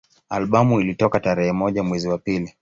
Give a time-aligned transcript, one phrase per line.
[0.29, 2.53] Albamu ilitoka tarehe moja mwezi wa pili